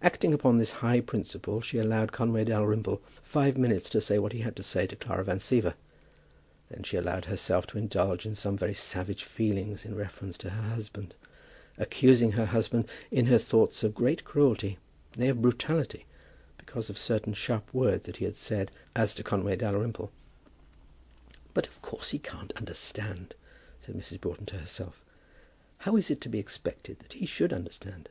Acting 0.00 0.32
upon 0.32 0.58
this 0.58 0.74
high 0.78 1.00
principle, 1.00 1.60
she 1.60 1.76
allowed 1.78 2.12
Conway 2.12 2.44
Dalrymple 2.44 3.02
five 3.24 3.58
minutes 3.58 3.90
to 3.90 4.00
say 4.00 4.16
what 4.16 4.30
he 4.32 4.38
had 4.42 4.54
to 4.54 4.62
say 4.62 4.86
to 4.86 4.94
Clara 4.94 5.24
Van 5.24 5.38
Siever. 5.40 5.74
Then 6.68 6.84
she 6.84 6.96
allowed 6.96 7.24
herself 7.24 7.66
to 7.66 7.78
indulge 7.78 8.24
in 8.24 8.36
some 8.36 8.56
very 8.56 8.74
savage 8.74 9.24
feelings 9.24 9.84
in 9.84 9.96
reference 9.96 10.38
to 10.38 10.50
her 10.50 10.68
husband, 10.74 11.14
accusing 11.78 12.30
her 12.30 12.44
husband 12.46 12.86
in 13.10 13.26
her 13.26 13.38
thoughts 13.38 13.82
of 13.82 13.92
great 13.96 14.22
cruelty, 14.24 14.78
nay, 15.16 15.30
of 15.30 15.42
brutality, 15.42 16.06
because 16.58 16.88
of 16.88 16.96
certain 16.96 17.32
sharp 17.34 17.74
words 17.74 18.04
that 18.06 18.18
he 18.18 18.24
had 18.24 18.36
said 18.36 18.70
as 18.94 19.16
to 19.16 19.24
Conway 19.24 19.56
Dalrymple. 19.56 20.12
"But 21.54 21.66
of 21.66 21.82
course 21.82 22.10
he 22.12 22.20
can't 22.20 22.52
understand," 22.52 23.34
said 23.80 23.96
Mrs. 23.96 24.20
Broughton 24.20 24.46
to 24.46 24.58
herself. 24.58 25.04
"How 25.78 25.96
is 25.96 26.08
it 26.08 26.20
to 26.20 26.28
be 26.28 26.38
expected 26.38 27.00
that 27.00 27.14
he 27.14 27.26
should 27.26 27.52
understand?" 27.52 28.08